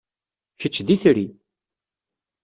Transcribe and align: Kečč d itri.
Kečč 0.61 0.77
d 0.87 0.87
itri. 0.95 1.27